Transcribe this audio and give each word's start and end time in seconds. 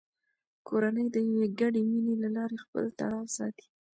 کورنۍ 0.67 1.07
د 1.15 1.17
یوې 1.29 1.47
ګډې 1.59 1.81
مینې 1.89 2.15
له 2.23 2.29
لارې 2.35 2.57
خپل 2.65 2.83
تړاو 2.99 3.25
ساتي 3.37 3.65